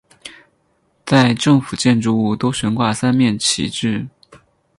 [1.05, 4.07] 在政府建筑物都悬挂三面旗帜。